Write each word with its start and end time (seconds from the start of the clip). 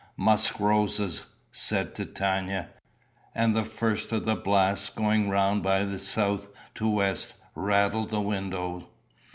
"Musk 0.17 0.59
roses," 0.59 1.25
said 1.51 1.93
Titania; 1.93 2.69
and 3.35 3.55
the 3.55 3.63
first 3.63 4.11
of 4.11 4.25
the 4.25 4.35
blast, 4.35 4.95
going 4.95 5.29
round 5.29 5.61
by 5.61 5.85
south 5.97 6.47
to 6.73 6.89
west, 6.89 7.35
rattled 7.53 8.09
the 8.09 8.19
window. 8.21 8.89